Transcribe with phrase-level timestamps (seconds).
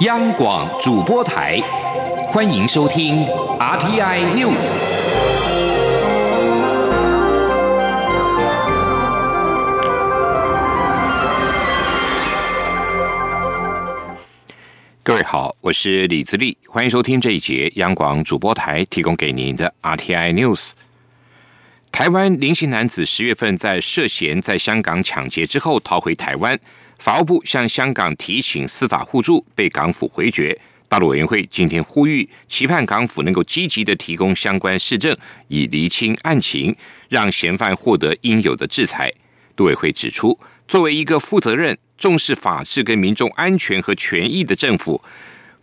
[0.00, 1.60] 央广主播台，
[2.26, 3.24] 欢迎收听
[3.60, 4.72] RTI News。
[15.04, 20.72] 各位好，我是李自立，欢迎收听这一节央广主播台提供给您的 RTI News。
[21.92, 26.58] 台湾林姓男子十月份在涉嫌在香港抢劫之后逃回台湾。
[27.04, 30.58] 法务部向香港提请司法互助，被港府回绝。
[30.88, 35.14] 大陆委员会今天呼吁，期盼港府能够积极的提供相关市政，
[35.48, 36.74] 以厘清案情，
[37.10, 39.12] 让嫌犯获得应有的制裁。
[39.54, 45.04] 杜委会指出，作为一个负责任、重视法治跟民众安全和权益的政府，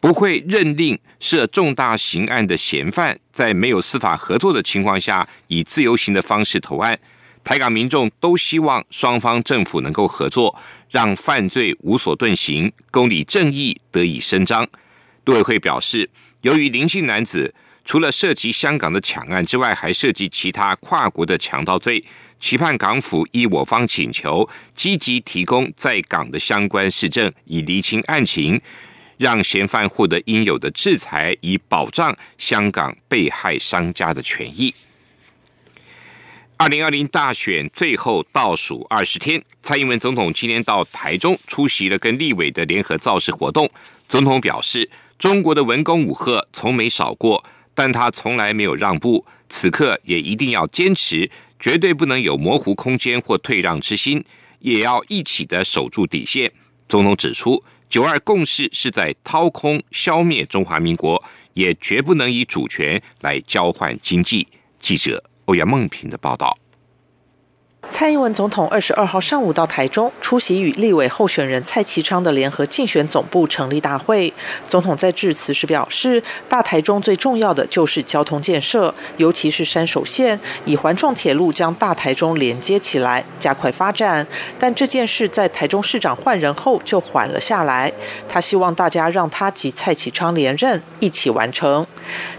[0.00, 6.98] 不会认定涉重大刑案的嫌犯在没有司法合作的情况下，以自由行的方式投案。
[7.46, 10.54] 台港民众都希望双方政府能够合作。
[10.88, 14.66] 让犯罪无所遁形，公理正义得以伸张。
[15.24, 16.08] 杜委会表示，
[16.40, 17.52] 由于林姓男子
[17.84, 22.02] 除了涉及香港的抢案之外，还涉及其他跨国的强盗罪，
[22.40, 28.58] 期盼港府依我方请求，积极提供在港的相关市政，以厘清案情，
[29.18, 34.72] 让嫌犯获得应有的制裁，以保障香港被害商家的权益。
[36.58, 43.70] 二零二零大选最后倒数二十天，蔡英文总统今天到台中出席了跟立委的联合造势活动。
[44.08, 54.24] 总统表示，中国的文攻武赫从没少过，但他从来没有让步，此刻也一定要坚持，绝对不能有模糊空间或退让之心，
[54.60, 56.50] 也要一起的守住底线。
[56.88, 64.48] 总统指出，九二共识是在掏空、消灭中华民国，也绝不能以主权来交换经济。
[64.80, 65.22] 记者。
[65.46, 66.56] 欧阳梦平的报道。
[67.90, 74.30] 蔡英文总统二十二号上午到台中出席与立委候选人蔡其昌的联合竞选总部成立大会。
[74.68, 84.26] 总统在致辞时表示，大台中最重要的就是交通建设，尤其是山手线，以环状铁路将大台中连接起来，加快发展。
[84.58, 87.90] 但这件事在台中市长换人后就缓了下来。
[88.28, 91.86] 他希望大家让他及蔡其昌连任，一起完成。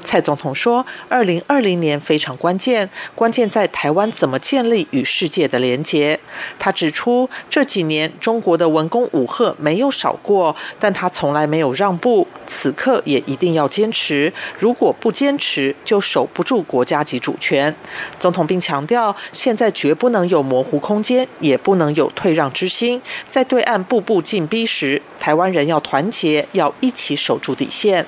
[0.05, 5.36] 蔡总统说，二零二零年非常关键，关键在台湾怎么建立与世界。
[5.37, 6.19] 界的连结，
[6.57, 14.33] 他指出这几年中国的文攻武赫没有少过，但他从来没有让步，此刻也一定要坚持。
[14.57, 17.75] 如果不坚持，就守不住国家级主权。
[18.19, 22.99] 总统并强调，现在绝不能有模糊空间，也不能有退让之心。
[23.27, 28.03] 在对岸步步进逼时，台湾人要团结，要一起守住底线。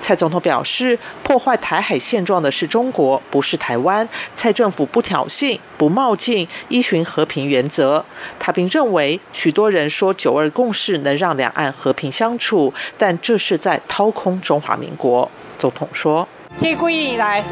[0.00, 4.08] 蔡总统表示，破坏台海现状的是中国，不是台湾。
[4.36, 6.46] 蔡政府不挑衅，不冒进。
[6.68, 8.04] 依循和平原则，
[8.38, 15.30] 他并认为许多人说九二共识能让两岸和平相处，但这是在掏空中华民国。
[15.58, 17.42] 总统说：“这几年来，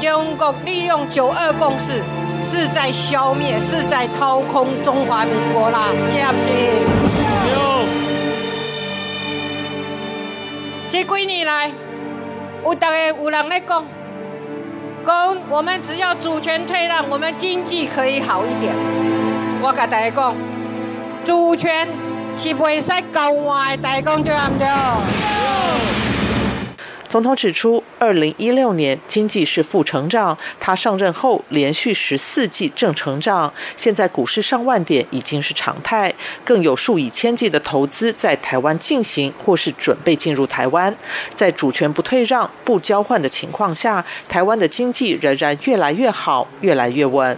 [0.00, 2.02] 中国利用九二共识
[2.44, 6.48] 是在消灭，是在掏空中华民国啦，是不是？
[10.90, 11.72] 这几年来，
[12.64, 13.84] 有大家有人在讲。”
[15.08, 18.74] 讲，我们只要主权退让，我们经济可以好一点。
[19.62, 20.34] 我跟大家讲，
[21.24, 21.88] 主权
[22.36, 24.68] 是不会使交换的，大家讲对唔对？
[27.08, 33.52] 总统指出，二零一六年经济是负成长，他上任后连续十四季正成长。
[33.76, 36.14] 现在股市上万点已经是常态，
[36.44, 40.94] 更有数以千计的投资在台湾进行或是准备进入台湾。
[41.34, 47.36] 在主权不退让、不交换的情况下，台湾的经济仍然越来越好、越来越稳。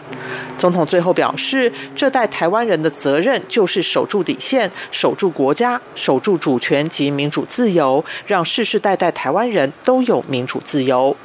[0.59, 9.71] 总统最后表示，这代台湾人的责任就是守住底线、守住国家、守住主权及民主自由，让世世代代台湾人。
[9.85, 11.17] 都有民主自由。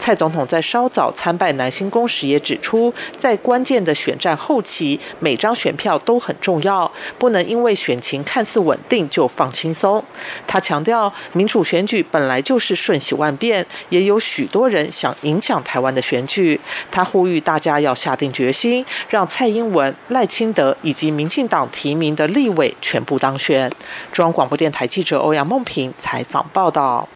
[0.00, 10.02] 蔡总统在稍早参拜南星宫时也指出，在关键的选战后期，每张选票都很重要，不能因为选情看似稳定就放轻松。
[10.46, 16.58] 他强调，民主选举本来就是瞬息万变，也有许多人想影响台湾的选举。
[16.90, 23.70] 他呼吁大家要下定决心，让蔡英文、赖清德以及民进党提名的立委全部当选。
[24.12, 27.08] 中央广播电台记者欧阳梦平采访报道。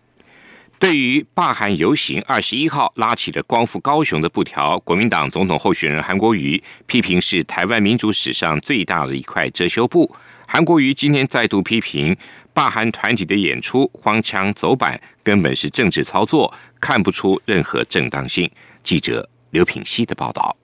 [0.78, 10.14] 对于罢韩游行二十一号拉起的光复高雄的布条，国民党总统候选人韩国瑜批评是台湾民主史上最大的一块遮羞布。
[10.46, 12.14] 韩国瑜今天再度批评
[12.52, 18.50] 罢韩团体的演出荒腔走板，根本是政治操作，看不出任何正当性。
[18.84, 20.54] 记者刘品希的报道。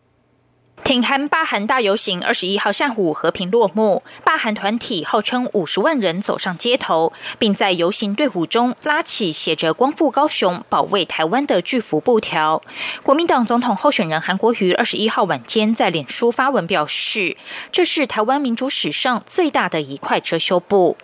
[0.84, 12.60] 挺韩罢韩大游行二十一号下午和平落幕，罢韩团体号称五十万人走上街头，并在游行队伍中拉起写着“光复高雄，保卫台湾”的巨幅布条。
[13.04, 17.36] 国民党总统候选人韩国瑜二十一号晚间在脸书发文表示，
[17.70, 20.98] 这是台湾民主史上最大的一块遮羞布。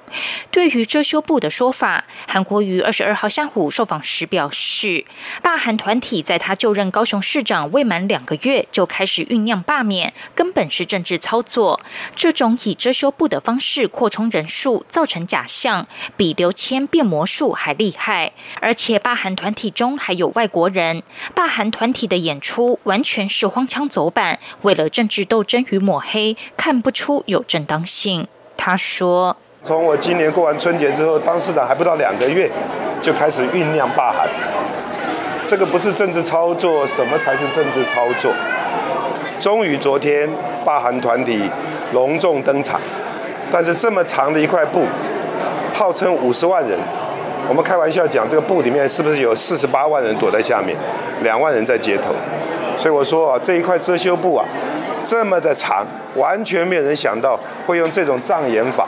[0.51, 5.07] 对于遮羞布的说法，韩国瑜二十二号下午受访时表示，
[5.41, 9.63] 罢韩团体在他就任高雄市长未满两个月就开始酝酿。
[9.69, 11.79] 罢免根本是政治操作，
[12.17, 15.87] 这种以遮羞布的方式扩充人数，造成假象，
[16.17, 18.33] 比刘谦变魔术还厉害。
[18.63, 21.03] 而且罢韩团体中还有外国人，
[21.35, 28.27] 罢韩团体的演出完全是荒腔走板，为了政治斗争与抹黑，看不出有正当性。
[28.57, 32.51] 他说：“从我今年过完春节之后当市长还不到两个月，
[33.03, 34.27] 就开始酝酿罢韩，
[35.47, 38.33] 这个不是政治操作，什么才是政治操作？”
[39.41, 40.29] 终于昨天，
[40.65, 41.49] 罢韩团体
[41.93, 42.81] 隆重登场，
[43.53, 44.85] 但是这么长的一块布，
[45.73, 46.79] 号称五十万人，
[47.49, 50.77] 我们开玩笑讲，这个布里面是不是有四十八万人躲在下面，
[51.23, 52.13] 两万人在街头？
[52.77, 54.45] 所以我说啊，这一块遮羞布啊，
[55.05, 55.87] 这么的长，
[56.17, 58.87] 完全没有人想到会用这种障眼法。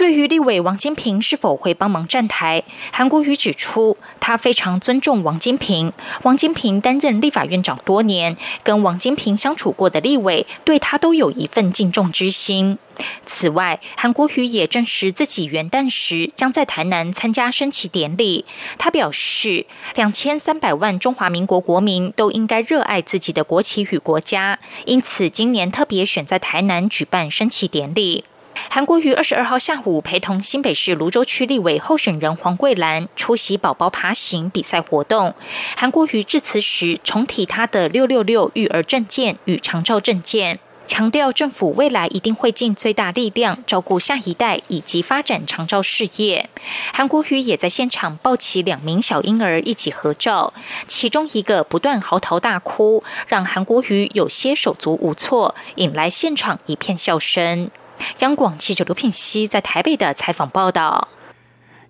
[0.00, 5.92] 对于立委王金平是否会帮忙站台，韩国瑜指出，他非常尊重王金平。
[6.22, 12.78] 王金平担任立法院长多年，跟王金平相处过的立委，对他都有一份敬重之心。
[13.26, 18.46] 此外，韩国瑜也证实自己元旦时将在台南参加升旗典礼。
[18.78, 28.24] 他表示，两千三百万中华民国国民都应该热爱自己的国旗与国家，因此今年特别选在台南举办升旗典礼。
[28.68, 35.34] 韩国瑜二十二号下午陪同新北市泸州区立委候选人黄桂兰出席宝宝爬行比赛活动。
[35.76, 46.48] 韩国瑜致辞时重提他的“六六六”育儿证件与长照证件，强调政府未来一定会尽最大力量照顾下一代以及发展长照事业。
[46.92, 50.52] 韩国瑜也在现场抱起两名小婴儿一起合照，
[50.86, 57.70] 其中一个不断嚎啕大哭，让韩国瑜有些手足无措，引来现场一片笑声。
[58.20, 61.08] 央广记者刘品熙在台北的采访报道：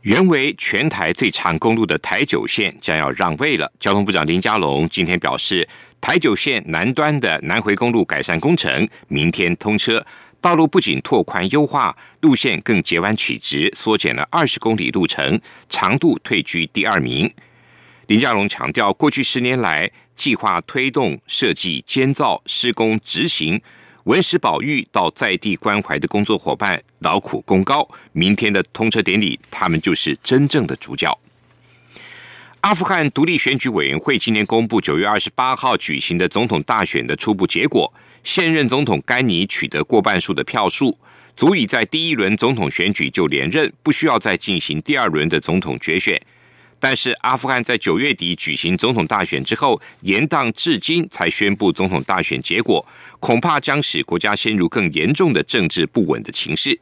[0.03, 3.71] 原为全台最长公路的台九线将要让位了。
[3.81, 5.69] 交通部长林佳龙今天表示，
[6.01, 10.05] 台九线南端的南回公路改善工程明天通车，
[10.41, 17.33] 道路不仅拓宽优化，路线更截弯取直，缩减了二十公里路程，长度退居第二名。
[18.07, 23.61] 林佳龙强调，过去十年来，计划推动设计、监造、施工、执行。
[24.05, 31.17] 文史保育到在地关怀的工作伙伴劳苦功高，明天的通车典礼，他们就是真正的主角。
[32.63, 37.93] 阿富汗独立选举委员会今年公布九月二十八号举行的总统大选的初步结果，
[38.25, 40.99] 现任总统甘尼取得过半数的票数，
[41.37, 46.21] 足以在第一轮总统选举就连任，不需要再进行第二轮的总统决选。
[46.81, 52.85] 但是，阿富汗在九月底举行总统大选之后，延宕至今才宣布总统大选结果。
[53.21, 56.77] 恐怕将使国家陷入更严重的政治不稳的情势。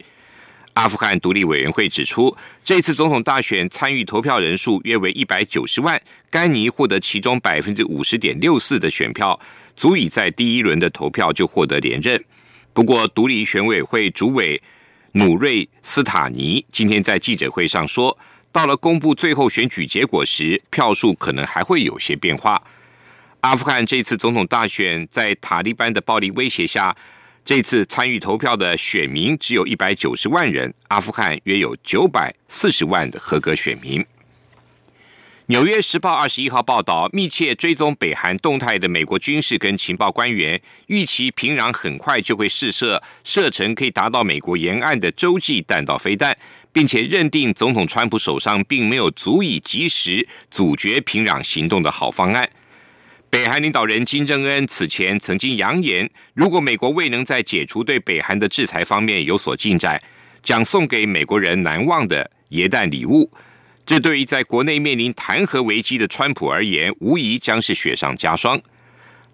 [0.71, 9.37] 阿富汗独立委员会指出，这次总统大选参与投票人数约为一百九十万，甘尼获得其中百分之五十点六四的选票，
[9.75, 12.23] 足以在第一轮的投票就获得连任。
[12.71, 14.61] 不过，独立选委会主委
[15.11, 18.17] 努瑞斯塔尼今天在记者会上说，
[18.51, 22.61] 到了公布最后选举结果时，票数可能还会有些变化。
[23.41, 26.95] 阿富汗这次总统大选在塔利班的暴力威胁下，
[27.45, 30.73] 这次参与投票的选民只有一百九十万人。
[30.89, 34.05] 阿富汗约有九百四十万的合格选民。
[35.49, 46.37] 纽约时报二十一号报道，密切追踪北韩动态的美国军事跟情报官员预期平壤很快就会试射射程可以达到美国沿岸的洲际弹道飞弹，
[46.71, 52.47] 并且认定总统川普手上并没有足以及时阻绝平壤行动的好方案。
[53.31, 59.99] 北韩领导人金正恩此前曾经扬言，如果美国未能在解除对北韩的制裁方面有所进展，
[60.43, 63.31] 将送给美国人难忘的耶诞礼物。
[63.89, 68.61] 这对于在国内面临弹劾危机的川普而言，无疑将是雪上加霜。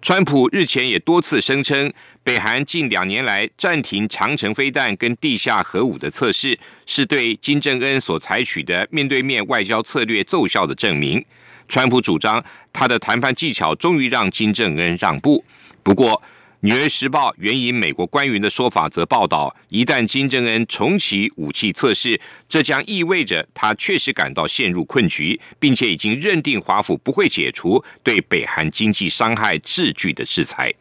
[0.00, 1.92] 川普日前也多次声称，
[2.24, 11.22] 北韩近两年来暂停长城飞弹跟地下核武的测试，是对金正恩所采取的面对面外交策略奏效的证明。
[11.68, 15.44] 川普主张他的谈判技巧终于让金正恩让步。
[15.82, 16.12] 不过，
[16.66, 30.74] 《纽约时报》援引美国官员的说法则报道，一旦金正恩重启武器测试，这将意味着他确实感到陷入困局，并且已经认定华府不会解除对北韩经济伤害至巨的制裁。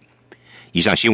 [0.71, 1.13] 以上新